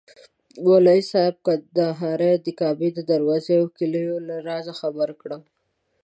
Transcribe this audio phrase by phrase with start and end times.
[0.63, 5.41] مولوي صاحب کندهاري د کعبې د دروازې او کیلیو له رازه خبر کړم.